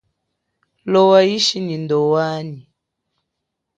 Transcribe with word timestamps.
Lowa 0.91 1.19
ishi 1.35 1.57
nyi 1.65 1.77
ndowanyi. 1.83 2.61